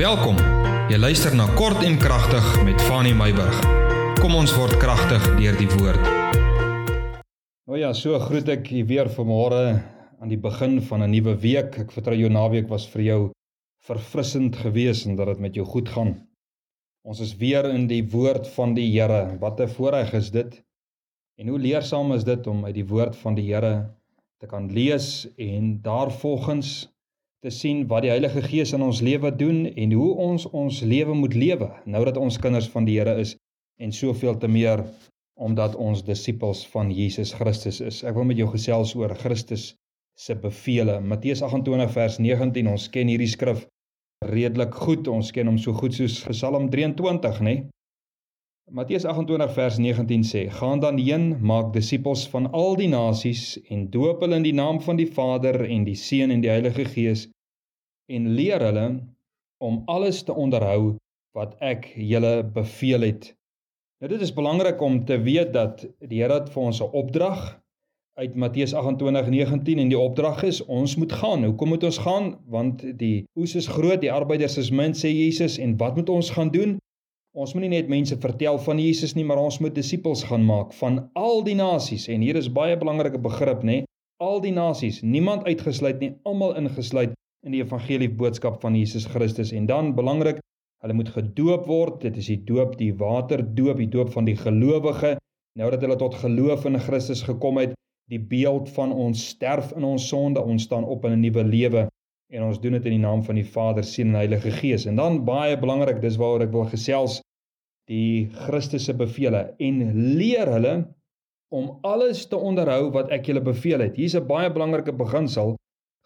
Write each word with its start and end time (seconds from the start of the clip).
Welkom. 0.00 0.38
Jy 0.88 0.96
luister 0.96 1.34
na 1.36 1.44
Kort 1.58 1.82
en 1.84 1.98
Kragtig 2.00 2.44
met 2.64 2.80
Fanny 2.88 3.10
Meyburg. 3.12 3.58
Kom 4.16 4.32
ons 4.32 4.54
word 4.56 4.78
kragtig 4.80 5.26
deur 5.36 5.58
die 5.58 5.66
woord. 5.74 6.06
Nou 7.68 7.76
ja, 7.76 7.90
so 7.92 8.16
groet 8.22 8.48
ek 8.48 8.70
u 8.72 8.80
weer 8.88 9.10
vanmôre 9.12 9.60
aan 10.16 10.32
die 10.32 10.40
begin 10.40 10.78
van 10.88 11.04
'n 11.04 11.10
nuwe 11.12 11.34
week. 11.42 11.76
Ek 11.84 11.92
vertrou 11.92 12.16
jou 12.16 12.30
naweek 12.32 12.70
was 12.72 12.86
vir 12.88 13.02
jou 13.02 13.20
verfrissend 13.84 14.56
geweest 14.56 15.04
en 15.04 15.20
dat 15.20 15.26
dit 15.34 15.38
met 15.38 15.54
jou 15.54 15.66
goed 15.66 15.92
gaan. 15.92 16.16
Ons 17.04 17.20
is 17.20 17.36
weer 17.36 17.68
in 17.68 17.86
die 17.86 18.02
woord 18.02 18.48
van 18.56 18.72
die 18.74 18.88
Here. 18.96 19.36
Wat 19.38 19.60
'n 19.60 19.68
voorreg 19.68 20.14
is 20.14 20.30
dit. 20.30 20.62
En 21.36 21.48
hoe 21.48 21.58
leersaam 21.58 22.12
is 22.12 22.24
dit 22.24 22.46
om 22.46 22.64
uit 22.64 22.74
die 22.74 22.88
woord 22.88 23.16
van 23.16 23.34
die 23.34 23.52
Here 23.52 23.90
te 24.38 24.46
kan 24.46 24.72
lees 24.72 25.28
en 25.36 25.82
daarvolgens 25.82 26.88
te 27.44 27.50
sien 27.50 27.86
wat 27.88 28.04
die 28.04 28.12
Heilige 28.12 28.42
Gees 28.44 28.74
in 28.76 28.82
ons 28.84 29.00
lewe 29.00 29.30
doen 29.32 29.64
en 29.66 29.92
hoe 29.96 30.10
ons 30.28 30.44
ons 30.52 30.80
lewe 30.84 31.14
moet 31.16 31.34
lewe 31.34 31.70
nou 31.88 32.02
dat 32.04 32.18
ons 32.20 32.36
kinders 32.38 32.68
van 32.72 32.88
die 32.88 32.98
Here 32.98 33.14
is 33.22 33.36
en 33.80 33.94
soveel 33.96 34.36
te 34.38 34.48
meer 34.48 34.84
omdat 35.40 35.76
ons 35.80 36.02
disippels 36.04 36.66
van 36.68 36.90
Jesus 36.92 37.32
Christus 37.32 37.80
is. 37.80 38.02
Ek 38.04 38.12
wil 38.12 38.26
met 38.28 38.36
jou 38.36 38.48
gesels 38.52 38.92
oor 38.98 39.14
Christus 39.16 39.70
se 40.20 40.36
beveelings. 40.36 41.06
Matteus 41.08 41.40
28 41.46 41.94
vers 41.94 42.18
19. 42.20 42.68
Ons 42.68 42.90
ken 42.92 43.08
hierdie 43.08 43.30
skrif 43.30 43.64
redelik 44.28 44.76
goed. 44.76 45.08
Ons 45.08 45.32
ken 45.32 45.48
hom 45.48 45.56
so 45.58 45.72
goed 45.72 45.96
soos 45.96 46.18
Psalm 46.28 46.68
23, 46.68 47.40
nê? 47.40 47.54
Nee? 47.54 47.68
Matteus 48.70 49.04
28 49.04 49.52
vers 49.52 49.78
19 49.78 50.22
sê: 50.22 50.40
"Gaan 50.50 50.80
dan 50.80 50.98
heen, 50.98 51.36
maak 51.42 51.72
disippels 51.72 52.28
van 52.30 52.50
al 52.52 52.76
die 52.78 52.88
nasies 52.88 53.58
en 53.68 53.88
doop 53.90 54.20
hulle 54.22 54.36
in 54.38 54.44
die 54.46 54.54
naam 54.54 54.78
van 54.80 54.96
die 54.96 55.08
Vader 55.10 55.64
en 55.64 55.84
die 55.84 55.96
Seun 55.98 56.30
en 56.30 56.40
die 56.44 56.50
Heilige 56.50 56.84
Gees 56.84 57.24
en 58.06 58.28
leer 58.38 58.62
hulle 58.62 58.84
om 59.58 59.82
alles 59.86 60.22
te 60.22 60.32
onderhou 60.32 60.94
wat 61.34 61.56
ek 61.58 61.88
julle 61.96 62.44
beveel 62.58 63.08
het. 63.08 63.32
Nou 64.00 64.12
dit 64.12 64.22
is 64.22 64.34
belangrik 64.34 64.80
om 64.80 65.04
te 65.04 65.18
weet 65.18 65.50
dat 65.52 65.82
die 66.06 66.22
Here 66.22 66.38
het 66.38 66.52
vir 66.54 66.62
ons 66.62 66.80
'n 66.80 66.94
opdrag 67.02 67.58
uit 68.22 68.36
Matteus 68.36 68.74
28:19 68.74 69.78
en 69.78 69.88
die 69.88 69.98
opdrag 69.98 70.42
is 70.42 70.64
ons 70.64 70.96
moet 70.96 71.12
gaan. 71.12 71.44
Hoekom 71.44 71.68
moet 71.68 71.84
ons 71.84 71.98
gaan? 71.98 72.38
Want 72.46 72.86
die 72.98 73.26
oes 73.34 73.54
is 73.54 73.66
groot, 73.66 74.00
die 74.00 74.12
arbeiders 74.12 74.58
is 74.58 74.70
min 74.70 74.94
sê 74.94 75.10
Jesus 75.10 75.58
en 75.58 75.76
wat 75.76 75.96
moet 75.96 76.08
ons 76.08 76.30
gaan 76.30 76.50
doen? 76.50 76.78
Ons 77.30 77.52
moet 77.54 77.62
nie 77.62 77.76
net 77.76 77.86
mense 77.86 78.16
vertel 78.18 78.56
van 78.58 78.78
Jesus 78.82 79.12
nie, 79.14 79.22
maar 79.22 79.38
ons 79.38 79.60
moet 79.62 79.74
disippels 79.74 80.24
gaan 80.26 80.42
maak 80.42 80.72
van 80.74 80.96
al 81.14 81.44
die 81.46 81.54
nasies. 81.54 82.08
En 82.10 82.24
hier 82.26 82.34
is 82.34 82.48
baie 82.50 82.74
belangrike 82.78 83.20
begrip 83.22 83.62
nê, 83.62 83.84
al 84.18 84.42
die 84.42 84.50
nasies, 84.50 84.98
niemand 85.06 85.46
uitgesluit 85.46 86.00
nie, 86.02 86.10
almal 86.26 86.56
ingesluit 86.58 87.14
in 87.46 87.54
die 87.54 87.62
evangelie 87.62 88.10
boodskap 88.10 88.58
van 88.64 88.74
Jesus 88.74 89.06
Christus. 89.06 89.52
En 89.54 89.68
dan 89.70 89.94
belangrik 89.94 90.40
hulle 90.82 90.96
moet 90.98 91.12
gedoop 91.14 91.70
word. 91.70 92.00
Dit 92.02 92.18
is 92.18 92.32
die 92.32 92.40
doop 92.50 92.74
die 92.80 92.90
waterdoop 92.98 93.78
die 93.78 93.88
doop 93.94 94.10
van 94.16 94.26
die 94.26 94.36
gelowige. 94.36 95.14
Nou 95.54 95.70
dat 95.70 95.86
hulle 95.86 96.00
tot 96.02 96.18
geloof 96.18 96.66
in 96.66 96.80
Christus 96.82 97.22
gekom 97.28 97.62
het 97.62 97.78
die 98.10 98.18
beeld 98.18 98.66
van 98.74 98.90
ons 98.90 99.22
sterf 99.36 99.70
in 99.78 99.86
ons 99.86 100.08
sonde 100.10 100.42
ons 100.42 100.66
staan 100.66 100.82
op 100.82 101.06
in 101.06 101.14
'n 101.14 101.22
nuwe 101.22 101.44
lewe 101.46 101.86
en 102.30 102.46
ons 102.46 102.60
doen 102.62 102.76
dit 102.78 102.86
in 102.90 102.96
die 102.98 103.02
naam 103.02 103.24
van 103.26 103.38
die 103.40 103.46
Vader 103.46 103.84
Seun 103.84 104.12
en 104.12 104.20
Heilige 104.22 104.52
Gees 104.60 104.86
en 104.86 104.96
dan 105.00 105.24
baie 105.26 105.58
belangrik 105.60 106.00
dis 106.02 106.18
waaroor 106.20 106.46
ek 106.46 106.54
wil 106.54 106.68
gesels 106.70 107.20
die 107.90 108.30
Christus 108.46 108.86
se 108.86 108.94
beveelings 108.94 109.56
en 109.58 109.80
leer 110.18 110.50
hulle 110.56 110.74
om 111.50 111.72
alles 111.82 112.26
te 112.30 112.38
onderhou 112.38 112.92
wat 112.94 113.10
ek 113.10 113.26
julle 113.26 113.42
beveel 113.42 113.82
het 113.82 113.98
hier's 113.98 114.14
'n 114.14 114.26
baie 114.26 114.50
belangrike 114.50 114.92
beginsel 114.92 115.56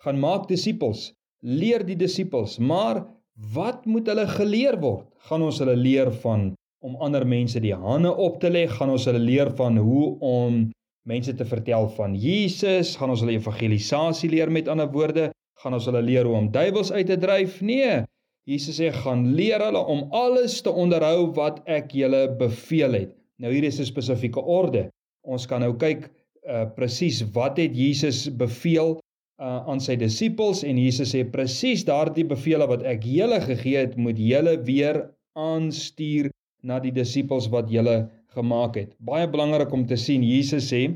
gaan 0.04 0.18
maak 0.20 0.48
disippels 0.48 1.12
leer 1.44 1.84
die 1.84 1.96
disippels, 1.96 2.58
maar 2.58 3.04
wat 3.52 3.84
moet 3.86 4.08
hulle 4.08 4.26
geleer 4.30 4.78
word? 4.80 5.06
Gaan 5.28 5.44
ons 5.44 5.60
hulle 5.60 5.76
leer 5.76 6.10
van 6.24 6.52
om 6.84 6.96
ander 7.04 7.24
mense 7.28 7.60
die 7.60 7.74
hande 7.76 8.12
op 8.12 8.40
te 8.40 8.50
lê? 8.52 8.64
Gaan 8.70 8.94
ons 8.94 9.04
hulle 9.08 9.20
leer 9.20 9.52
van 9.58 9.76
hoe 9.80 10.06
om 10.24 10.64
mense 11.08 11.34
te 11.36 11.44
vertel 11.44 11.88
van 11.98 12.16
Jesus? 12.16 12.94
Gaan 12.96 13.12
ons 13.12 13.24
hulle 13.24 13.36
evangelisasie 13.36 14.30
leer 14.32 14.52
met 14.52 14.70
ander 14.72 14.88
woorde? 14.92 15.30
Gaan 15.64 15.78
ons 15.78 15.86
hulle 15.88 16.02
leer 16.04 16.28
hoe 16.28 16.36
om 16.36 16.50
duiwels 16.52 16.90
uit 16.92 17.06
te 17.08 17.16
dryf? 17.16 17.62
Nee. 17.64 18.02
Jesus 18.44 18.76
sê 18.76 18.90
gaan 18.92 19.30
leer 19.32 19.62
hulle 19.64 19.80
om 19.88 20.02
alles 20.12 20.58
te 20.60 20.68
onderhou 20.68 21.30
wat 21.38 21.62
ek 21.64 21.94
julle 21.96 22.26
beveel 22.36 22.98
het. 22.98 23.14
Nou 23.40 23.48
hier 23.48 23.64
is 23.64 23.80
'n 23.80 23.88
spesifieke 23.88 24.42
orde. 24.44 24.90
Ons 25.24 25.46
kan 25.48 25.64
nou 25.64 25.72
kyk 25.72 26.10
uh 26.44 26.66
presies 26.76 27.22
wat 27.32 27.56
het 27.56 27.72
Jesus 27.72 28.28
beveel 28.28 29.00
uh, 29.40 29.64
aan 29.64 29.80
sy 29.80 29.96
disippels 29.96 30.60
en 30.68 30.76
Jesus 30.76 31.14
sê 31.14 31.24
presies 31.24 31.84
daardie 31.88 32.26
bevele 32.28 32.68
wat 32.68 32.84
ek 32.84 33.08
julle 33.08 33.40
gegee 33.40 33.80
het, 33.86 33.96
moet 33.96 34.20
julle 34.20 34.58
weer 34.68 35.00
aanstuur 35.32 36.28
na 36.62 36.78
die 36.78 36.92
disippels 36.92 37.48
wat 37.48 37.72
julle 37.72 38.10
gemaak 38.36 38.76
het. 38.76 38.92
Baie 39.00 39.26
belangrik 39.26 39.72
om 39.72 39.86
te 39.86 39.96
sien 39.96 40.22
Jesus 40.22 40.68
sê 40.68 40.90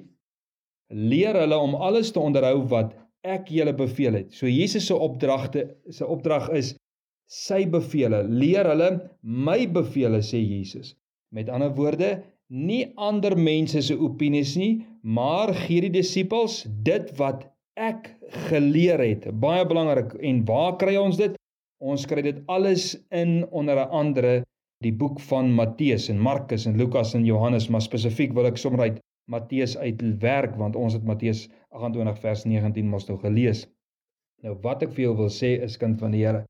leer 0.93 1.37
hulle 1.41 1.56
om 1.56 1.75
alles 1.75 2.12
te 2.12 2.21
onderhou 2.21 2.69
wat 2.69 2.93
ek 3.34 3.50
julle 3.53 3.75
beveel 3.77 4.21
het. 4.21 4.33
So 4.34 4.49
Jesus 4.50 4.89
se 4.89 4.97
opdragte 4.97 5.69
se 5.94 6.06
opdrag 6.06 6.49
is 6.56 6.75
sy 7.28 7.65
bevele. 7.69 8.22
Leer 8.25 8.69
hulle 8.71 8.91
my 9.22 9.61
bevele 9.72 10.22
sê 10.25 10.41
Jesus. 10.41 10.94
Met 11.34 11.50
ander 11.53 11.75
woorde, 11.77 12.22
nie 12.49 12.88
ander 12.97 13.37
mense 13.37 13.83
se 13.84 13.94
opinies 13.94 14.55
nie, 14.56 14.87
maar 15.03 15.53
gee 15.67 15.84
die 15.84 15.93
disippels 15.99 16.62
dit 16.87 17.11
wat 17.21 17.44
ek 17.78 18.15
geleer 18.49 19.00
het. 19.05 19.28
Baie 19.41 19.67
belangrik. 19.69 20.15
En 20.25 20.41
waar 20.49 20.78
kry 20.81 20.97
ons 20.97 21.21
dit? 21.21 21.37
Ons 21.78 22.09
kry 22.11 22.25
dit 22.25 22.41
alles 22.50 22.94
in 23.15 23.44
onder 23.55 23.84
andere 23.87 24.41
die 24.83 24.94
boek 24.94 25.21
van 25.28 25.50
Matteus 25.55 26.09
en 26.11 26.19
Markus 26.22 26.67
en 26.67 26.78
Lukas 26.78 27.15
en 27.15 27.27
Johannes, 27.27 27.69
maar 27.69 27.83
spesifiek 27.83 28.34
wil 28.34 28.49
ek 28.50 28.59
sommer 28.59 28.87
uit 28.87 28.99
Matteus 29.28 29.77
uitwerk 29.77 30.56
want 30.61 30.77
ons 30.77 30.97
het 30.97 31.05
Matteus 31.05 31.47
28 31.77 32.21
vers 32.25 32.44
19 32.49 32.89
mos 32.89 33.09
nou 33.09 33.19
gelees. 33.21 33.66
Nou 34.43 34.55
wat 34.65 34.84
ek 34.87 34.94
vir 34.97 35.09
jou 35.09 35.15
wil 35.22 35.33
sê 35.33 35.56
is 35.65 35.78
kind 35.81 35.99
van 36.00 36.15
die 36.15 36.25
Here, 36.25 36.44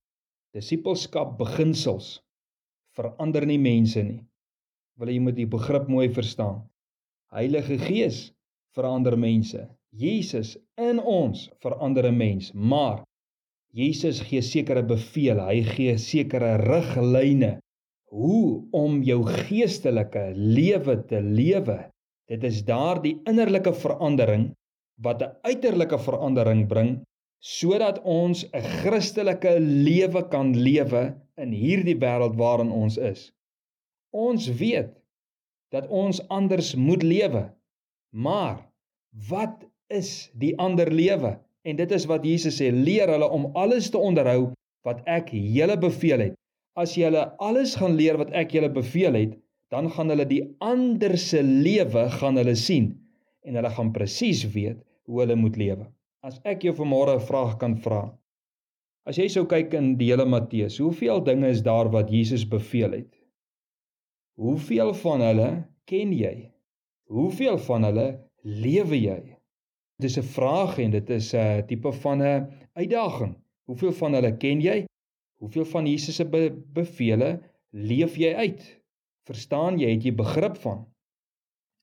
disippelskap 0.55 1.37
beginsels 1.41 2.19
verander 2.97 3.47
nie 3.47 3.61
mense 3.63 4.03
nie. 4.03 4.21
Wil 4.99 5.13
jy 5.15 5.21
moet 5.23 5.37
die 5.39 5.49
begrip 5.51 5.87
mooi 5.91 6.09
verstaan? 6.11 6.65
Heilige 7.35 7.79
Gees 7.83 8.29
verander 8.75 9.17
mense. 9.19 9.67
Jesus 9.95 10.57
in 10.77 10.99
ons 11.01 11.49
verander 11.63 12.07
'n 12.09 12.17
mens, 12.17 12.53
maar 12.55 13.05
Jesus 13.73 14.21
gee 14.21 14.43
sekere 14.43 14.83
beveel, 14.83 15.41
hy 15.41 15.63
gee 15.63 15.97
sekere 15.99 16.57
riglyne 16.63 17.59
hoe 18.11 18.65
om 18.73 19.03
jou 19.05 19.21
geestelike 19.25 20.33
lewe 20.35 20.97
te 21.09 21.21
lewe. 21.21 21.79
Dit 22.29 22.45
is 22.45 22.65
daardie 22.65 23.17
innerlike 23.31 23.73
verandering 23.73 24.51
wat 25.03 25.23
'n 25.23 25.35
uiterlike 25.43 25.99
verandering 25.99 26.67
bring 26.69 26.91
sodat 27.41 28.03
ons 28.03 28.45
'n 28.53 28.63
Christelike 28.83 29.61
lewe 29.61 30.23
kan 30.29 30.53
lewe 30.57 31.15
in 31.37 31.53
hierdie 31.53 31.97
wêreld 31.97 32.37
waarin 32.37 32.71
ons 32.71 32.97
is. 32.97 33.31
Ons 34.13 34.49
weet 34.49 34.93
dat 35.71 35.89
ons 35.89 36.21
anders 36.29 36.75
moet 36.75 37.03
lewe. 37.03 37.45
Maar 38.11 38.69
wat 39.29 39.65
is 39.89 40.31
die 40.35 40.55
ander 40.59 40.91
lewe. 40.93 41.39
En 41.65 41.77
dit 41.77 41.91
is 41.93 42.07
wat 42.09 42.25
Jesus 42.25 42.61
sê, 42.61 42.71
leer 42.73 43.09
hulle 43.13 43.29
om 43.29 43.51
alles 43.57 43.91
te 43.91 43.99
onderhou 43.99 44.53
wat 44.87 45.03
ek 45.07 45.33
julle 45.33 45.77
beveel 45.81 46.29
het. 46.29 46.35
As 46.79 46.95
jy 46.97 47.09
hulle 47.09 47.25
alles 47.43 47.75
gaan 47.77 47.97
leer 47.99 48.19
wat 48.21 48.31
ek 48.37 48.55
julle 48.55 48.71
beveel 48.73 49.17
het, 49.19 49.35
dan 49.73 49.91
gaan 49.91 50.09
hulle 50.13 50.27
die 50.29 50.43
ander 50.65 51.17
se 51.19 51.43
lewe 51.43 52.09
gaan 52.11 52.41
hulle 52.41 52.57
sien 52.57 52.93
en 53.45 53.59
hulle 53.59 53.71
gaan 53.77 53.93
presies 53.93 54.45
weet 54.55 54.81
hoe 55.09 55.23
hulle 55.23 55.37
moet 55.37 55.57
lewe. 55.57 55.87
As 56.25 56.41
ek 56.45 56.65
jou 56.67 56.75
vanmôre 56.77 57.17
'n 57.17 57.27
vraag 57.29 57.59
kan 57.59 57.77
vra. 57.77 58.03
As 59.09 59.17
jy 59.17 59.29
sou 59.29 59.47
kyk 59.47 59.75
in 59.75 59.97
die 59.97 60.11
hele 60.11 60.27
Matteus, 60.27 60.79
hoeveel 60.79 61.23
dinge 61.25 61.49
is 61.49 61.63
daar 61.63 61.89
wat 61.89 62.11
Jesus 62.11 62.45
beveel 62.49 62.93
het? 62.93 63.15
Hoeveel 64.37 64.95
van 64.95 65.21
hulle 65.21 65.49
ken 65.87 66.13
jy? 66.13 66.51
Hoeveel 67.09 67.59
van 67.59 67.85
hulle 67.85 68.09
lewe 68.43 68.99
jy? 69.01 69.23
Dit 69.99 70.11
is 70.11 70.19
'n 70.19 70.23
vraag 70.23 70.79
en 70.79 70.91
dit 70.91 71.11
is 71.11 71.35
'n 71.35 71.67
tipe 71.67 71.93
van 71.93 72.23
'n 72.23 72.47
uitdaging. 72.75 73.35
Hoeveel 73.67 73.93
van 73.93 74.13
hulle 74.15 74.37
ken 74.37 74.61
jy? 74.61 74.87
Hoeveel 75.41 75.65
van 75.65 75.87
Jesus 75.87 76.17
se 76.17 76.25
be 76.25 76.51
beveelings 76.51 77.41
leef 77.71 78.17
jy 78.17 78.35
uit? 78.35 78.78
Verstaan 79.29 79.77
jy, 79.77 79.91
het 79.93 80.07
jy 80.07 80.15
begrip 80.17 80.57
van? 80.63 80.87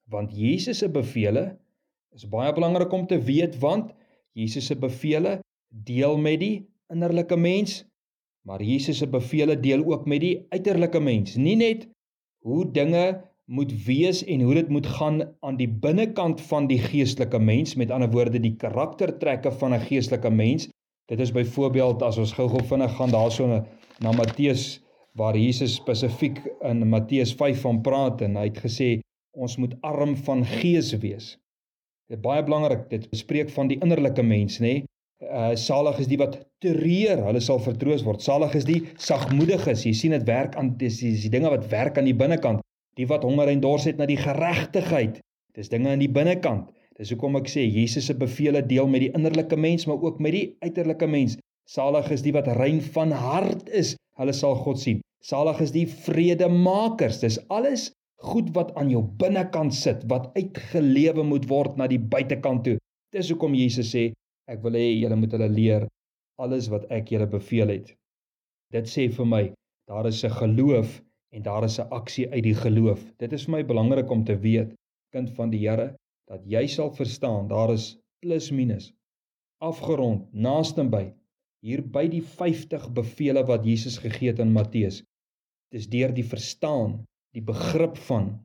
Want 0.10 0.34
Jesus 0.34 0.82
se 0.82 0.90
beveelings 0.90 1.60
is 2.16 2.26
baie 2.32 2.54
belangrik 2.56 2.94
om 2.96 3.04
te 3.10 3.18
weet 3.20 3.58
want 3.60 3.92
Jesus 4.38 4.70
se 4.70 4.78
beveelings 4.80 5.44
deel 5.68 6.16
met 6.18 6.40
die 6.40 6.56
innerlike 6.94 7.36
mens, 7.38 7.82
maar 8.48 8.64
Jesus 8.64 9.02
se 9.02 9.08
beveelings 9.12 9.62
deel 9.62 9.84
ook 9.86 10.08
met 10.10 10.24
die 10.24 10.36
uiterlike 10.56 11.02
mens. 11.04 11.36
Nie 11.36 11.58
net 11.60 11.88
hoe 12.46 12.64
dinge 12.72 13.06
moet 13.46 13.74
wees 13.86 14.24
en 14.24 14.42
hoe 14.42 14.56
dit 14.58 14.70
moet 14.70 14.88
gaan 14.88 15.22
aan 15.46 15.58
die 15.60 15.70
binnekant 15.70 16.42
van 16.50 16.70
die 16.72 16.80
geestelike 16.82 17.40
mens, 17.40 17.76
met 17.76 17.92
ander 17.94 18.10
woorde 18.10 18.42
die 18.42 18.56
karaktertrekke 18.58 19.52
van 19.52 19.74
'n 19.74 19.86
geestelike 19.86 20.30
mens. 20.30 20.70
Dit 21.06 21.20
is 21.20 21.32
byvoorbeeld 21.32 22.02
as 22.02 22.18
ons 22.18 22.34
gou-gou 22.34 22.64
vinnig 22.64 22.96
gaan 22.96 23.12
daarso 23.12 23.46
'n 23.46 23.66
na 24.00 24.12
Matteus 24.12 24.85
waar 25.16 25.38
Jesus 25.40 25.78
spesifiek 25.80 26.42
in 26.68 26.84
Matteus 26.92 27.32
5 27.40 27.62
van 27.64 27.82
praat 27.82 28.22
en 28.26 28.36
hy 28.36 28.50
het 28.50 28.60
gesê 28.64 28.90
ons 29.36 29.56
moet 29.60 29.76
arm 29.88 30.16
van 30.28 30.44
gees 30.48 30.92
wees. 31.00 31.36
Dit 32.12 32.20
is 32.20 32.24
baie 32.24 32.44
belangrik. 32.46 32.86
Dit 32.92 33.08
spreek 33.18 33.50
van 33.56 33.72
die 33.72 33.80
innerlike 33.82 34.24
mens, 34.24 34.60
nê? 34.64 34.84
Uh 35.24 35.54
salig 35.58 36.02
is 36.04 36.10
die 36.12 36.20
wat 36.20 36.36
treur, 36.64 37.24
hulle 37.30 37.42
sal 37.42 37.62
vertroos 37.64 38.04
word. 38.06 38.22
Salig 38.22 38.54
is 38.60 38.68
die 38.68 38.82
sagmoediges. 39.02 39.86
Jy 39.88 39.94
sien 39.96 40.14
dit 40.14 40.26
werk 40.28 40.58
aan 40.60 40.76
dis 40.80 41.00
die, 41.02 41.14
die 41.24 41.32
dinge 41.34 41.50
wat 41.54 41.66
werk 41.72 41.98
aan 41.98 42.10
die 42.10 42.18
binnekant. 42.18 42.62
Die 43.00 43.08
wat 43.08 43.24
honger 43.28 43.50
en 43.52 43.64
dors 43.64 43.88
het 43.88 43.98
na 44.00 44.08
die 44.08 44.20
geregtigheid. 44.20 45.22
Dis 45.56 45.72
dinge 45.72 45.96
aan 45.96 46.04
die 46.04 46.12
binnekant. 46.12 46.70
Dis 47.00 47.12
hoekom 47.12 47.40
ek 47.40 47.50
sê 47.52 47.64
Jesus 47.64 48.08
se 48.08 48.16
beveel 48.20 48.60
deel 48.68 48.88
met 48.92 49.08
die 49.08 49.12
innerlike 49.16 49.58
mens, 49.60 49.88
maar 49.88 50.04
ook 50.04 50.20
met 50.24 50.36
die 50.36 50.46
uiterlike 50.64 51.08
mens. 51.08 51.40
Salig 51.68 52.12
is 52.14 52.24
die 52.24 52.36
wat 52.36 52.48
rein 52.60 52.80
van 52.94 53.12
hart 53.16 53.72
is, 53.74 53.96
hulle 54.20 54.34
sal 54.34 54.56
God 54.64 54.80
sien. 54.82 55.02
Salig 55.26 55.62
is 55.66 55.74
die 55.74 55.86
vredemakers. 55.90 57.22
Dis 57.24 57.40
alles 57.50 57.90
goed 58.26 58.52
wat 58.56 58.72
aan 58.80 58.92
jou 58.94 59.02
binnekant 59.22 59.74
sit 59.76 60.06
wat 60.12 60.32
uitgelewe 60.38 61.26
moet 61.26 61.48
word 61.50 61.78
na 61.78 61.88
die 61.92 62.00
buitekant 62.00 62.64
toe. 62.68 62.78
Dis 63.14 63.30
hoekom 63.34 63.58
Jesus 63.58 63.92
sê 63.96 64.08
ek 64.52 64.62
wil 64.64 64.78
hê 64.78 64.88
julle 64.94 65.18
moet 65.20 65.34
hulle 65.36 65.50
leer 65.52 65.88
alles 66.42 66.70
wat 66.74 66.88
ek 66.94 67.12
julle 67.14 67.28
beveel 67.32 67.74
het. 67.74 67.92
Dit 68.74 68.90
sê 68.92 69.08
vir 69.18 69.30
my 69.34 69.44
daar 69.90 70.08
is 70.08 70.24
'n 70.26 70.38
geloof 70.42 71.02
en 71.34 71.42
daar 71.44 71.66
is 71.66 71.80
'n 71.80 71.92
aksie 71.92 72.28
uit 72.32 72.44
die 72.44 72.58
geloof. 72.66 73.02
Dit 73.18 73.34
is 73.34 73.46
vir 73.46 73.52
my 73.58 73.64
belangrik 73.64 74.10
om 74.12 74.24
te 74.24 74.38
weet 74.38 74.76
kind 75.14 75.30
van 75.38 75.50
die 75.50 75.64
Here 75.68 75.96
dat 76.28 76.42
jy 76.46 76.68
sal 76.68 76.92
verstaan 76.92 77.48
daar 77.48 77.74
is 77.74 77.98
plus 78.22 78.52
minus 78.52 78.92
afgerond 79.62 80.34
naaste 80.34 80.84
by 80.84 81.06
hier 81.66 81.82
by 81.82 82.06
die 82.12 82.22
50 82.22 82.92
bevele 82.94 83.42
wat 83.50 83.66
Jesus 83.66 83.98
gegee 84.04 84.30
het 84.30 84.42
in 84.44 84.54
Matteus. 84.54 85.02
Dis 85.74 85.88
deur 85.90 86.14
die 86.14 86.26
verstaan 86.26 87.00
die 87.34 87.42
begrip 87.44 87.98
van 88.06 88.36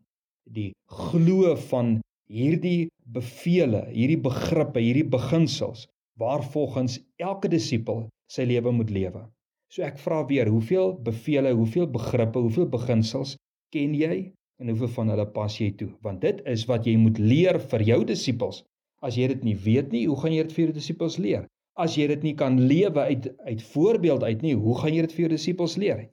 die 0.48 0.70
glo 0.88 1.52
van 1.68 1.98
hierdie 2.32 2.88
bevele, 3.04 3.84
hierdie 3.92 4.18
begrippe, 4.24 4.80
hierdie 4.80 5.06
beginsels 5.12 5.84
waarvolgens 6.20 6.98
elke 7.20 7.50
disipel 7.52 8.06
sy 8.30 8.46
lewe 8.48 8.72
moet 8.72 8.90
lewe. 8.94 9.26
So 9.70 9.84
ek 9.86 10.00
vra 10.02 10.24
weer, 10.26 10.48
hoeveel 10.50 10.96
bevele, 11.04 11.52
hoeveel 11.54 11.86
begrippe, 11.92 12.40
hoeveel 12.42 12.66
beginsels 12.72 13.36
ken 13.74 13.94
jy 13.94 14.30
en 14.60 14.72
hoeveel 14.72 14.90
van 14.96 15.12
hulle 15.12 15.28
pas 15.36 15.60
jy 15.60 15.70
toe? 15.78 15.92
Want 16.04 16.24
dit 16.24 16.40
is 16.50 16.66
wat 16.70 16.88
jy 16.88 16.96
moet 16.98 17.20
leer 17.20 17.60
vir 17.70 17.84
jou 17.92 18.00
disipels. 18.08 18.64
As 19.04 19.16
jy 19.16 19.30
dit 19.32 19.46
nie 19.46 19.56
weet 19.56 19.92
nie, 19.94 20.06
hoe 20.08 20.18
gaan 20.20 20.34
jy 20.34 20.44
dit 20.48 20.56
vir 20.56 20.64
jou 20.66 20.74
disipels 20.80 21.20
leer? 21.22 21.46
As 21.78 21.96
jy 21.96 22.06
dit 22.10 22.22
nie 22.22 22.34
kan 22.34 22.58
lewe 22.60 23.00
uit 23.00 23.28
uit 23.38 23.62
voorbeeld 23.62 24.22
uit 24.22 24.42
nie, 24.42 24.54
hoe 24.54 24.78
gaan 24.78 24.94
jy 24.94 25.06
dit 25.06 25.12
vir 25.12 25.24
jou 25.26 25.30
disipels 25.34 25.76
leer? 25.76 26.08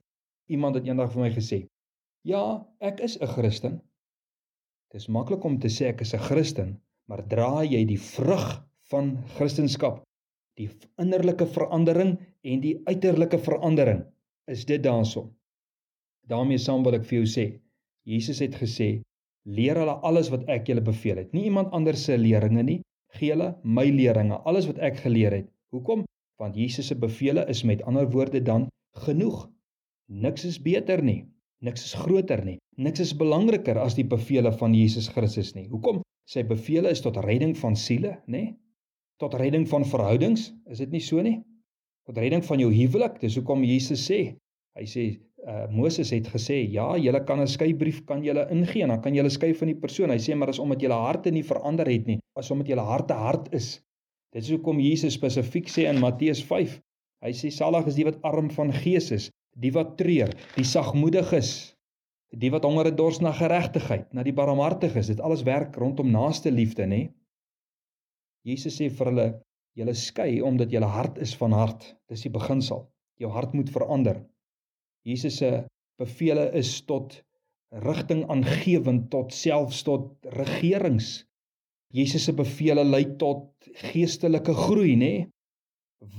Iemand 0.48 0.78
het 0.78 0.86
eendag 0.86 1.12
vir 1.12 1.22
my 1.22 1.30
gesê, 1.34 1.66
Ja, 2.24 2.66
ek 2.80 3.00
is 3.00 3.16
'n 3.20 3.26
Christen. 3.26 3.80
Dis 4.92 5.08
maklik 5.08 5.44
om 5.44 5.58
te 5.58 5.68
sê 5.68 5.88
ek 5.88 6.00
is 6.00 6.14
'n 6.14 6.18
Christen, 6.18 6.80
maar 7.08 7.22
dra 7.28 7.62
jy 7.64 7.84
die 7.84 7.98
vrug 7.98 8.64
van 8.90 9.16
Christendom, 9.36 10.00
die 10.56 10.68
innerlike 10.98 11.46
verandering 11.46 12.18
en 12.42 12.60
die 12.60 12.80
uiterlike 12.86 13.38
verandering, 13.38 14.04
is 14.46 14.64
dit 14.64 14.82
daarsom. 14.82 15.34
daarmee 16.28 16.58
saam 16.58 16.82
wil 16.84 16.94
ek 16.94 17.06
vir 17.08 17.18
jou 17.18 17.26
sê, 17.26 17.44
Jesus 18.04 18.38
het 18.44 18.54
gesê, 18.54 19.02
leer 19.48 19.78
hulle 19.80 19.94
alles 20.04 20.28
wat 20.28 20.44
ek 20.48 20.66
julle 20.68 20.82
beveel 20.84 21.16
het. 21.16 21.32
Nie 21.32 21.44
iemand 21.48 21.72
anders 21.72 22.04
se 22.04 22.18
leringe 22.18 22.62
nie, 22.62 22.82
gee 23.16 23.32
hulle 23.32 23.52
my 23.64 23.86
leringe, 23.90 24.36
alles 24.44 24.68
wat 24.68 24.80
ek 24.84 25.00
geleer 25.04 25.34
het. 25.40 25.48
Hoekom? 25.74 26.04
Want 26.38 26.56
Jesus 26.56 26.90
se 26.90 26.96
bevele 26.98 27.44
is 27.50 27.64
met 27.66 27.82
ander 27.82 28.08
woorde 28.10 28.42
dan 28.42 28.68
genoeg. 29.04 29.48
Niks 30.08 30.44
is 30.44 30.60
beter 30.62 31.02
nie. 31.02 31.24
Niks 31.64 31.84
is 31.84 31.94
groter 31.98 32.44
nie. 32.44 32.58
Niks 32.76 33.02
is 33.02 33.16
belangriker 33.16 33.78
as 33.82 33.96
die 33.98 34.06
bevele 34.06 34.52
van 34.60 34.74
Jesus 34.74 35.08
Christus 35.10 35.54
nie. 35.56 35.66
Hoekom? 35.68 36.02
Sy 36.28 36.44
bevele 36.46 36.92
is 36.94 37.02
tot 37.02 37.18
redding 37.24 37.56
van 37.58 37.76
siele, 37.76 38.18
nê? 38.30 38.52
Tot 39.18 39.34
redding 39.34 39.64
van 39.68 39.86
verhoudings, 39.88 40.52
is 40.70 40.78
dit 40.84 40.92
nie 40.94 41.02
so 41.02 41.22
nie? 41.24 41.40
Tot 42.06 42.20
redding 42.20 42.44
van 42.46 42.60
jou 42.62 42.68
huwelik. 42.70 43.18
Dis 43.20 43.36
hoekom 43.40 43.64
Jesus 43.66 44.04
sê, 44.06 44.20
hy 44.78 44.86
sê 44.86 45.08
uh 45.48 45.64
Moses 45.72 46.10
het 46.12 46.28
gesê, 46.28 46.58
ja, 46.68 46.90
julle 47.00 47.20
kan 47.24 47.40
'n 47.40 47.48
skeybrief 47.48 48.04
kan 48.06 48.22
julle 48.24 48.44
ingee 48.52 48.82
en 48.82 48.88
dan 48.88 49.00
kan 49.02 49.14
julle 49.14 49.30
skei 49.30 49.54
van 49.54 49.68
die 49.72 49.80
persoon. 49.84 50.10
Hy 50.10 50.18
sê 50.18 50.36
maar 50.36 50.48
as 50.48 50.58
omdat 50.58 50.82
julle 50.82 50.98
harte 51.06 51.30
nie 51.30 51.42
verander 51.42 51.88
het 51.88 52.06
nie, 52.06 52.18
as 52.36 52.50
omdat 52.50 52.68
julle 52.68 52.84
harte 52.84 53.14
hard 53.14 53.48
is. 53.54 53.80
Dit 54.32 54.42
is 54.42 54.50
hoekom 54.50 54.80
Jesus 54.80 55.14
spesifiek 55.14 55.68
sê 55.68 55.88
in 55.88 56.00
Matteus 56.00 56.44
5. 56.44 56.80
Hy 57.24 57.32
sê 57.32 57.50
salig 57.50 57.86
is 57.86 57.96
die 57.96 58.04
wat 58.04 58.20
arm 58.22 58.50
van 58.50 58.72
gees 58.72 59.10
is, 59.10 59.30
die 59.56 59.72
wat 59.72 59.96
treur, 59.96 60.30
die 60.54 60.68
sagmoediges, 60.68 61.74
die 62.36 62.50
wat 62.52 62.66
honger 62.68 62.92
en 62.92 62.96
dors 62.96 63.20
na 63.24 63.32
geregtigheid, 63.32 64.12
na 64.12 64.22
die 64.22 64.36
barmhartiges. 64.36 65.08
Dit 65.08 65.20
alles 65.24 65.42
werk 65.48 65.76
rondom 65.80 66.12
naaste 66.12 66.52
liefde, 66.52 66.86
nê? 66.86 67.08
Jesus 68.44 68.76
sê 68.78 68.90
vir 68.90 69.10
hulle, 69.10 69.28
julle 69.78 69.94
skei 69.96 70.42
omdat 70.44 70.72
julle 70.74 70.90
hart 70.92 71.18
is 71.24 71.34
van 71.40 71.56
hart. 71.56 71.94
Dis 72.12 72.26
die 72.26 72.32
beginsel. 72.34 72.84
Jou 73.18 73.32
hart 73.32 73.56
moet 73.56 73.72
verander. 73.72 74.20
Jesus 75.08 75.38
se 75.40 75.50
bevele 76.00 76.50
is 76.60 76.74
tot 76.84 77.16
rigting 77.84 78.26
aangewend 78.28 79.08
tot 79.12 79.32
selfs 79.32 79.80
tot 79.86 80.28
regerings. 80.36 81.24
Jesus 81.94 82.26
se 82.28 82.34
bevele 82.36 82.84
lei 82.84 83.04
tot 83.20 83.68
geestelike 83.88 84.52
groei, 84.52 84.96
nê? 85.00 85.12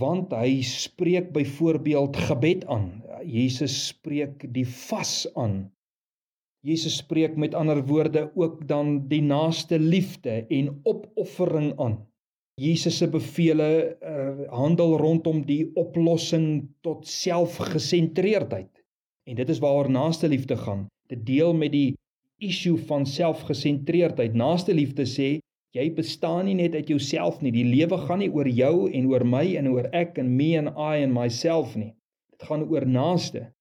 Want 0.02 0.34
hy 0.36 0.60
spreek 0.66 1.30
byvoorbeeld 1.36 2.18
gebed 2.30 2.66
aan. 2.68 2.90
Jesus 3.24 3.76
spreek 3.92 4.48
die 4.56 4.66
vas 4.90 5.28
aan. 5.38 5.70
Jesus 6.66 6.98
spreek 7.00 7.38
met 7.40 7.54
ander 7.56 7.86
woorde 7.88 8.26
ook 8.36 8.66
dan 8.68 9.06
die 9.08 9.22
naaste 9.24 9.80
liefde 9.80 10.42
en 10.50 10.74
opoffering 10.84 11.72
aan. 11.80 12.02
Jesus 12.60 12.98
se 13.00 13.08
bevele 13.08 13.70
uh, 14.04 14.50
handel 14.52 14.98
rondom 15.00 15.46
die 15.48 15.70
oplossing 15.80 16.68
tot 16.84 17.08
selfgesentreerdheid. 17.08 18.79
En 19.30 19.38
dit 19.38 19.50
is 19.50 19.60
waaroor 19.62 19.92
naaste 19.94 20.28
liefde 20.28 20.58
gaan. 20.58 20.88
Dit 21.08 21.26
deel 21.26 21.54
met 21.54 21.72
die 21.72 21.98
issue 22.42 22.78
van 22.90 23.06
selfgesentreerdheid. 23.06 24.34
Naaste 24.34 24.74
liefde 24.74 25.06
sê 25.06 25.28
jy 25.78 25.86
bestaan 25.94 26.48
nie 26.50 26.56
net 26.58 26.74
uit 26.74 26.90
jouself 26.90 27.44
nie. 27.46 27.52
Die 27.54 27.68
lewe 27.68 28.00
gaan 28.08 28.24
nie 28.24 28.32
oor 28.34 28.50
jou 28.50 28.90
en 28.90 29.10
oor 29.12 29.26
my 29.28 29.44
en 29.60 29.70
oor 29.70 29.90
ek 29.94 30.18
en 30.18 30.32
me 30.40 30.56
and 30.58 30.74
I 30.74 31.04
and 31.06 31.14
myself 31.14 31.76
nie. 31.78 31.92
Dit 32.34 32.48
gaan 32.50 32.66
oor 32.66 32.88
naaste. 32.90 33.52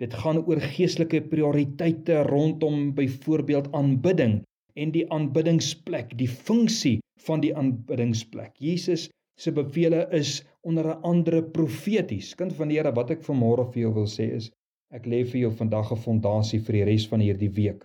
Dit 0.00 0.16
gaan 0.16 0.40
oor 0.46 0.62
geestelike 0.62 1.20
prioriteite 1.28 2.22
rondom 2.30 2.94
byvoorbeeld 2.96 3.68
aanbidding 3.76 4.40
en 4.78 4.94
die 4.94 5.04
aanbiddingsplek, 5.12 6.14
die 6.16 6.30
funksie 6.30 6.98
van 7.26 7.42
die 7.44 7.52
aanbiddingsplek. 7.52 8.54
Jesus 8.62 9.08
se 9.38 9.52
bevele 9.52 10.06
is 10.14 10.40
onder 10.62 10.86
'n 10.94 11.02
andere 11.02 11.42
profeties. 11.42 12.34
Kind 12.34 12.52
van 12.52 12.68
die 12.68 12.78
Here, 12.78 12.94
wat 12.94 13.10
ek 13.10 13.22
vanmôre 13.26 13.68
vir 13.72 13.82
jou 13.82 13.92
wil 13.94 14.06
sê 14.06 14.32
is, 14.34 14.50
ek 14.96 15.06
lê 15.12 15.20
vir 15.30 15.40
jou 15.40 15.50
vandag 15.60 15.92
'n 15.92 16.02
fondasie 16.04 16.60
vir 16.66 16.76
die 16.78 16.84
res 16.88 17.06
van 17.12 17.20
hierdie 17.20 17.50
week. 17.60 17.84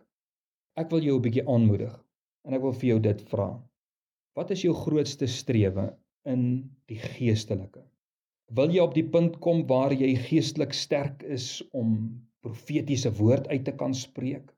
Ek 0.81 0.91
wil 0.91 1.03
jou 1.07 1.15
'n 1.17 1.25
bietjie 1.25 1.47
aanmoedig 1.55 1.95
en 2.45 2.53
ek 2.53 2.61
wil 2.61 2.73
vir 2.73 2.89
jou 2.89 2.99
dit 2.99 3.21
vra. 3.31 3.49
Wat 4.35 4.51
is 4.51 4.63
jou 4.63 4.73
grootste 4.73 5.27
strewe 5.27 5.85
in 6.25 6.69
die 6.87 6.97
geestelike? 6.97 7.83
Wil 8.51 8.71
jy 8.71 8.81
op 8.83 8.93
die 8.93 9.07
punt 9.15 9.39
kom 9.39 9.65
waar 9.67 9.93
jy 9.93 10.15
geestelik 10.15 10.73
sterk 10.73 11.23
is 11.23 11.61
om 11.71 12.19
profetiese 12.41 13.11
woord 13.19 13.47
uit 13.47 13.65
te 13.65 13.71
kan 13.71 13.93
spreek? 13.93 14.53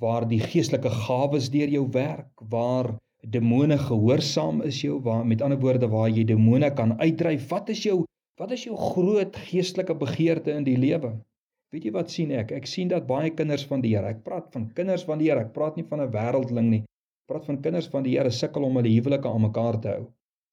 Waar 0.00 0.28
die 0.28 0.40
geestelike 0.40 0.90
gawes 0.90 1.50
deur 1.50 1.68
jou 1.68 1.88
werk, 1.92 2.32
waar 2.50 2.94
demone 3.22 3.78
gehoorsaam 3.78 4.62
is 4.62 4.82
jou, 4.82 5.00
waar 5.00 5.24
met 5.26 5.42
ander 5.42 5.60
woorde 5.60 5.88
waar 5.88 6.10
jy 6.10 6.24
demone 6.24 6.70
kan 6.74 6.98
uitdryf. 7.00 7.48
Wat 7.48 7.68
is 7.68 7.84
jou 7.84 8.04
wat 8.40 8.50
is 8.50 8.64
jou 8.64 8.76
groot 8.76 9.36
geestelike 9.48 9.94
begeerte 9.94 10.50
in 10.52 10.64
die 10.66 10.76
lewe? 10.76 11.14
Weet 11.74 11.88
jy 11.88 11.94
wat 11.94 12.10
sien 12.14 12.30
ek? 12.30 12.52
Ek 12.54 12.66
sien 12.70 12.90
dat 12.92 13.08
baie 13.10 13.32
kinders 13.34 13.64
van 13.66 13.80
die 13.82 13.96
Here, 13.96 14.14
ek 14.14 14.24
praat 14.26 14.52
van 14.54 14.68
kinders 14.78 15.06
van 15.08 15.18
die 15.18 15.30
Here, 15.30 15.42
ek 15.48 15.54
praat 15.56 15.76
nie 15.76 15.86
van 15.90 16.00
'n 16.00 16.12
wêreldling 16.14 16.68
nie. 16.70 16.82
Ek 16.86 17.32
praat 17.34 17.48
van 17.50 17.62
kinders 17.62 17.90
van 17.90 18.04
die 18.06 18.14
Here 18.16 18.30
sukkel 18.30 18.64
om 18.64 18.76
hulle 18.78 18.92
huwelike 18.94 19.28
aan 19.28 19.48
mekaar 19.48 19.80
te 19.80 19.96
hou. 19.96 20.04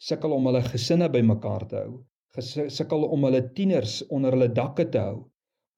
Sukkel 0.02 0.34
om 0.34 0.50
hulle 0.50 0.64
gesinne 0.66 1.10
bymekaar 1.14 1.68
te 1.70 1.84
hou 1.84 2.00
gesukkel 2.36 3.04
om 3.12 3.26
hulle 3.28 3.42
tieners 3.56 4.02
onder 4.10 4.36
hulle 4.36 4.52
dakke 4.56 4.88
te 4.92 5.00
hou 5.04 5.18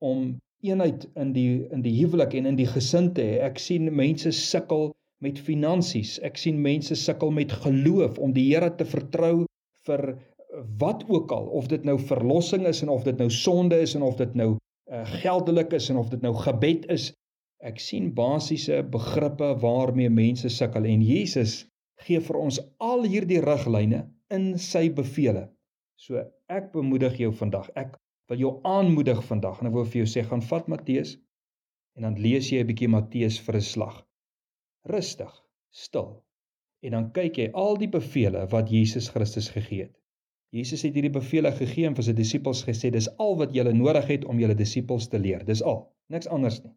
om 0.06 0.34
eenheid 0.64 1.08
in 1.20 1.32
die 1.36 1.64
in 1.76 1.82
die 1.86 1.94
huwelik 1.98 2.36
en 2.38 2.52
in 2.52 2.60
die 2.60 2.68
gesin 2.70 3.12
te 3.18 3.24
hê. 3.26 3.40
Ek 3.48 3.60
sien 3.60 3.90
mense 3.90 4.32
sukkel 4.38 4.92
met 5.24 5.40
finansies. 5.40 6.18
Ek 6.24 6.38
sien 6.38 6.62
mense 6.62 6.96
sukkel 7.00 7.34
met 7.34 7.52
geloof 7.64 8.20
om 8.20 8.36
die 8.36 8.46
Here 8.52 8.70
te 8.78 8.86
vertrou 8.86 9.46
vir 9.88 10.06
wat 10.80 11.02
ook 11.10 11.32
al, 11.34 11.48
of 11.58 11.68
dit 11.72 11.82
nou 11.84 11.96
verlossing 11.98 12.68
is 12.70 12.84
en 12.86 12.92
of 12.94 13.04
dit 13.08 13.18
nou 13.18 13.30
sonde 13.34 13.80
is 13.82 13.96
en 13.98 14.04
of 14.06 14.20
dit 14.20 14.36
nou 14.38 14.52
uh, 14.92 15.04
geldelik 15.24 15.74
is 15.74 15.90
en 15.90 16.00
of 16.02 16.10
dit 16.10 16.22
nou 16.22 16.34
gebed 16.36 16.88
is. 16.94 17.12
Ek 17.64 17.80
sien 17.80 18.12
basiese 18.16 18.82
begrippe 18.96 19.54
waarmee 19.62 20.12
mense 20.12 20.50
sukkel 20.52 20.88
en 20.90 21.04
Jesus 21.06 21.64
gee 22.04 22.20
vir 22.20 22.40
ons 22.40 22.60
al 22.84 23.06
hierdie 23.08 23.42
riglyne 23.44 24.04
in 24.34 24.58
sy 24.60 24.90
bevele. 24.90 25.48
So 25.96 26.20
ek 26.52 26.74
bemoedig 26.74 27.20
jou 27.22 27.32
vandag. 27.40 27.70
Ek 27.80 27.96
wil 28.32 28.42
jou 28.42 28.54
aanmoedig 28.68 29.22
vandag 29.30 29.62
en 29.62 29.70
ek 29.70 29.78
wil 29.78 29.88
vir 29.88 30.04
jou 30.04 30.10
sê 30.16 30.26
gaan 30.28 30.44
vat 30.50 30.68
Matteus 30.72 31.16
en 31.96 32.08
dan 32.08 32.20
lees 32.20 32.50
jy 32.52 32.60
'n 32.64 32.68
bietjie 32.68 32.92
Matteus 32.92 33.40
vir 33.46 33.56
'n 33.60 33.68
slag. 33.70 33.98
Rustig, 34.90 35.34
stil. 35.72 36.24
En 36.84 36.92
dan 36.92 37.12
kyk 37.16 37.38
jy 37.38 37.52
al 37.54 37.78
die 37.78 37.88
bevele 37.88 38.48
wat 38.52 38.72
Jesus 38.72 39.10
Christus 39.14 39.50
gegee 39.50 39.88
het. 39.88 39.96
Jesus 40.54 40.84
het 40.86 40.94
hierdie 40.94 41.14
bevele 41.14 41.50
gegee 41.58 41.88
en 41.90 41.96
vir 41.98 42.06
sy 42.06 42.14
disippels 42.14 42.60
gesê 42.68 42.92
dis 42.94 43.08
al 43.24 43.32
wat 43.40 43.56
julle 43.58 43.72
nodig 43.74 44.06
het 44.12 44.26
om 44.30 44.38
julle 44.38 44.54
disippels 44.58 45.08
te 45.10 45.18
leer. 45.18 45.42
Dis 45.48 45.64
al, 45.66 45.80
niks 46.14 46.30
anders 46.30 46.60
nie. 46.62 46.74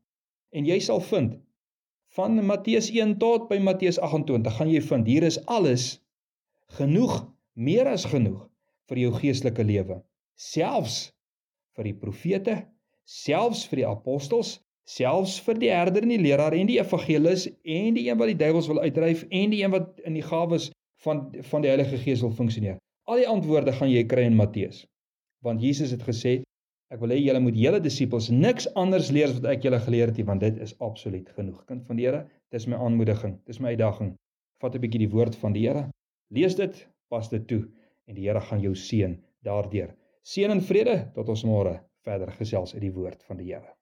En 0.56 0.64
jy 0.64 0.78
sal 0.80 1.02
vind 1.04 1.35
van 2.16 2.38
Matteus 2.49 2.88
1 2.95 3.18
tot 3.21 3.50
by 3.50 3.59
Matteus 3.61 3.99
28 4.00 4.56
gaan 4.56 4.71
jy 4.73 4.80
vind 4.87 5.11
hier 5.12 5.26
is 5.28 5.37
alles 5.59 5.85
genoeg, 6.78 7.18
meer 7.52 7.90
as 7.90 8.06
genoeg 8.09 8.47
vir 8.88 9.02
jou 9.02 9.12
geestelike 9.18 9.68
lewe. 9.68 9.99
Selfs 10.40 10.97
vir 11.76 11.90
die 11.90 11.97
profete, 12.00 12.56
selfs 13.04 13.66
vir 13.68 13.83
die 13.83 13.88
apostels, 13.90 14.54
selfs 14.88 15.37
vir 15.45 15.61
die 15.61 15.73
herder 15.75 16.06
en 16.06 16.14
die 16.14 16.23
leraar 16.23 16.56
en 16.56 16.73
die 16.73 16.80
evangelis 16.80 17.45
en 17.50 17.92
die 17.99 18.09
een 18.09 18.16
wat 18.16 18.33
die 18.33 18.40
duiwels 18.40 18.73
wil 18.73 18.80
uitdryf 18.80 19.26
en 19.28 19.52
die 19.52 19.61
een 19.61 19.76
wat 19.76 20.00
in 20.09 20.16
die 20.16 20.25
gawes 20.25 20.71
van 21.04 21.26
van 21.52 21.64
die 21.64 21.75
Heilige 21.75 22.00
Gees 22.00 22.25
wil 22.25 22.33
funksioneer. 22.33 22.80
Al 23.07 23.21
die 23.21 23.29
antwoorde 23.31 23.71
gaan 23.71 23.91
jy 23.93 24.01
kry 24.11 24.25
in 24.27 24.35
Matteus. 24.35 24.81
Want 25.47 25.63
Jesus 25.63 25.93
het 25.95 26.03
gesê 26.03 26.41
ek 26.91 26.99
wil 27.03 27.13
hê 27.15 27.19
julle 27.21 27.39
moet 27.43 27.59
julle 27.59 27.79
disippels 27.83 28.33
niks 28.35 28.67
anders 28.83 29.13
leer 29.15 29.29
as 29.31 29.37
wat 29.39 29.47
ek 29.53 29.67
julle 29.67 29.79
geleer 29.85 30.11
het 30.11 30.19
nie 30.19 30.27
want 30.27 30.43
dit 30.43 30.59
is 30.65 30.75
absoluut 30.83 31.29
genoeg. 31.37 31.61
Kind 31.71 31.87
van 31.87 32.01
die 32.01 32.09
Here, 32.09 32.25
dis 32.51 32.67
my 32.67 32.81
aanmoediging, 32.83 33.37
dis 33.47 33.63
my 33.63 33.77
uitdaging. 33.77 34.17
Vat 34.63 34.75
'n 34.75 34.83
bietjie 34.83 35.05
die 35.05 35.13
woord 35.15 35.39
van 35.39 35.55
die 35.55 35.69
Here. 35.69 35.85
Lees 36.35 36.59
dit, 36.59 36.83
pas 37.09 37.31
dit 37.31 37.47
toe 37.47 37.63
en 38.09 38.19
die 38.19 38.27
Here 38.27 38.41
gaan 38.41 38.61
jou 38.61 38.75
seën 38.75 39.15
daardeur. 39.47 39.95
Seën 40.27 40.51
en 40.51 40.61
vrede 40.61 40.99
tot 41.15 41.29
ons 41.29 41.47
môre 41.47 41.79
verder 42.03 42.35
gesels 42.43 42.75
uit 42.75 42.83
die 42.83 42.95
woord 42.99 43.23
van 43.23 43.39
die 43.39 43.53
Here. 43.53 43.75